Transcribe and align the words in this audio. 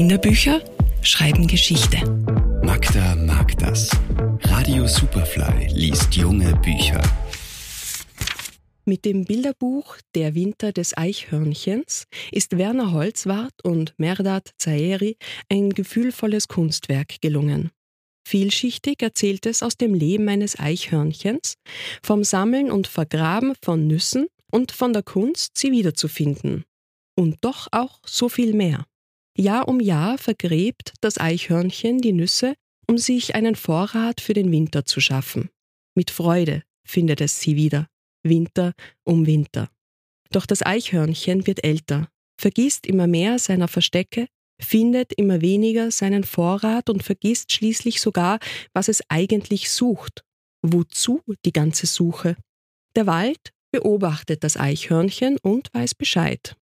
Kinderbücher 0.00 0.62
schreiben 1.02 1.46
Geschichte. 1.46 1.98
Magda 2.64 3.14
mag 3.16 3.58
das. 3.58 3.90
Radio 4.44 4.86
Superfly 4.86 5.68
liest 5.74 6.14
junge 6.14 6.56
Bücher. 6.56 7.02
Mit 8.86 9.04
dem 9.04 9.26
Bilderbuch 9.26 9.98
Der 10.14 10.34
Winter 10.34 10.72
des 10.72 10.96
Eichhörnchens 10.96 12.06
ist 12.32 12.56
Werner 12.56 12.92
Holzwart 12.92 13.52
und 13.62 13.92
Merdad 13.98 14.48
Zaheri 14.56 15.18
ein 15.50 15.68
gefühlvolles 15.68 16.48
Kunstwerk 16.48 17.20
gelungen. 17.20 17.70
Vielschichtig 18.26 19.02
erzählt 19.02 19.44
es 19.44 19.62
aus 19.62 19.76
dem 19.76 19.92
Leben 19.92 20.30
eines 20.30 20.58
Eichhörnchens, 20.58 21.56
vom 22.02 22.24
Sammeln 22.24 22.70
und 22.70 22.86
Vergraben 22.86 23.52
von 23.62 23.86
Nüssen 23.86 24.28
und 24.50 24.72
von 24.72 24.94
der 24.94 25.02
Kunst, 25.02 25.58
sie 25.58 25.72
wiederzufinden. 25.72 26.64
Und 27.16 27.36
doch 27.42 27.68
auch 27.70 28.00
so 28.06 28.30
viel 28.30 28.54
mehr. 28.54 28.86
Jahr 29.40 29.68
um 29.68 29.80
Jahr 29.80 30.18
vergräbt 30.18 30.92
das 31.00 31.18
Eichhörnchen 31.18 31.98
die 31.98 32.12
Nüsse, 32.12 32.54
um 32.86 32.98
sich 32.98 33.34
einen 33.34 33.54
Vorrat 33.54 34.20
für 34.20 34.34
den 34.34 34.52
Winter 34.52 34.84
zu 34.84 35.00
schaffen. 35.00 35.48
Mit 35.94 36.10
Freude 36.10 36.62
findet 36.86 37.20
es 37.20 37.40
sie 37.40 37.56
wieder, 37.56 37.86
Winter 38.22 38.74
um 39.04 39.26
Winter. 39.26 39.70
Doch 40.30 40.46
das 40.46 40.62
Eichhörnchen 40.62 41.46
wird 41.46 41.64
älter, 41.64 42.08
vergisst 42.38 42.86
immer 42.86 43.06
mehr 43.06 43.38
seiner 43.38 43.68
Verstecke, 43.68 44.26
findet 44.60 45.12
immer 45.14 45.40
weniger 45.40 45.90
seinen 45.90 46.24
Vorrat 46.24 46.90
und 46.90 47.02
vergisst 47.02 47.50
schließlich 47.50 48.00
sogar, 48.00 48.38
was 48.74 48.88
es 48.88 49.02
eigentlich 49.08 49.70
sucht. 49.70 50.22
Wozu 50.62 51.22
die 51.46 51.52
ganze 51.52 51.86
Suche? 51.86 52.36
Der 52.94 53.06
Wald 53.06 53.52
beobachtet 53.72 54.44
das 54.44 54.58
Eichhörnchen 54.58 55.38
und 55.42 55.68
weiß 55.72 55.94
Bescheid. 55.94 56.56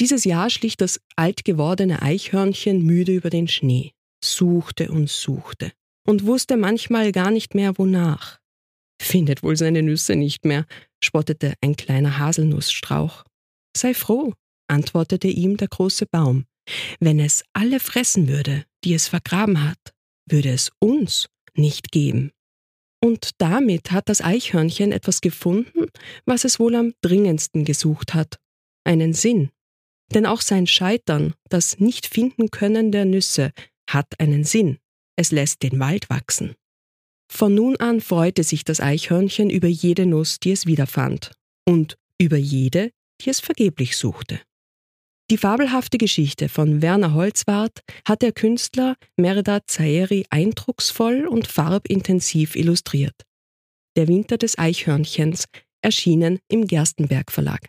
Dieses 0.00 0.24
Jahr 0.24 0.48
schlich 0.48 0.76
das 0.76 1.00
alt 1.16 1.44
gewordene 1.44 2.02
Eichhörnchen 2.02 2.82
müde 2.82 3.12
über 3.12 3.30
den 3.30 3.48
Schnee, 3.48 3.92
suchte 4.22 4.90
und 4.90 5.10
suchte 5.10 5.72
und 6.06 6.24
wusste 6.24 6.56
manchmal 6.56 7.12
gar 7.12 7.30
nicht 7.30 7.54
mehr 7.54 7.76
wonach. 7.78 8.38
Findet 9.00 9.42
wohl 9.42 9.56
seine 9.56 9.82
Nüsse 9.82 10.16
nicht 10.16 10.44
mehr, 10.44 10.66
spottete 11.02 11.54
ein 11.60 11.76
kleiner 11.76 12.18
Haselnussstrauch. 12.18 13.24
Sei 13.76 13.94
froh, 13.94 14.32
antwortete 14.68 15.28
ihm 15.28 15.56
der 15.56 15.68
große 15.68 16.06
Baum. 16.06 16.46
Wenn 17.00 17.18
es 17.18 17.44
alle 17.52 17.80
fressen 17.80 18.28
würde, 18.28 18.64
die 18.84 18.94
es 18.94 19.08
vergraben 19.08 19.64
hat, 19.64 19.94
würde 20.28 20.50
es 20.50 20.70
uns 20.80 21.28
nicht 21.54 21.90
geben. 21.90 22.32
Und 23.00 23.30
damit 23.38 23.92
hat 23.92 24.08
das 24.08 24.20
Eichhörnchen 24.20 24.92
etwas 24.92 25.20
gefunden, 25.20 25.86
was 26.26 26.44
es 26.44 26.58
wohl 26.58 26.74
am 26.74 26.94
dringendsten 27.00 27.64
gesucht 27.64 28.14
hat, 28.14 28.38
einen 28.84 29.12
Sinn. 29.12 29.50
Denn 30.14 30.26
auch 30.26 30.40
sein 30.40 30.66
Scheitern, 30.66 31.34
das 31.48 31.78
Nicht-Finden-Können 31.78 32.92
der 32.92 33.04
Nüsse, 33.04 33.52
hat 33.88 34.18
einen 34.18 34.44
Sinn. 34.44 34.78
Es 35.16 35.32
lässt 35.32 35.62
den 35.62 35.78
Wald 35.80 36.08
wachsen. 36.10 36.54
Von 37.30 37.54
nun 37.54 37.76
an 37.76 38.00
freute 38.00 38.42
sich 38.42 38.64
das 38.64 38.80
Eichhörnchen 38.80 39.50
über 39.50 39.68
jede 39.68 40.06
Nuss, 40.06 40.40
die 40.40 40.52
es 40.52 40.66
wiederfand, 40.66 41.32
und 41.66 41.98
über 42.18 42.38
jede, 42.38 42.90
die 43.20 43.30
es 43.30 43.40
vergeblich 43.40 43.96
suchte. 43.96 44.40
Die 45.30 45.36
fabelhafte 45.36 45.98
Geschichte 45.98 46.48
von 46.48 46.80
Werner 46.80 47.12
Holzwart 47.12 47.82
hat 48.06 48.22
der 48.22 48.32
Künstler 48.32 48.96
Merda 49.16 49.60
Zaheri 49.66 50.24
eindrucksvoll 50.30 51.26
und 51.26 51.46
farbintensiv 51.46 52.56
illustriert. 52.56 53.26
Der 53.96 54.08
Winter 54.08 54.38
des 54.38 54.58
Eichhörnchens, 54.58 55.44
erschienen 55.82 56.38
im 56.48 56.66
Gerstenberg 56.66 57.30
Verlag. 57.30 57.68